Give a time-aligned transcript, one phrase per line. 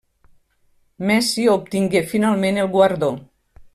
[1.09, 3.11] Messi obtingué finalment el guardó.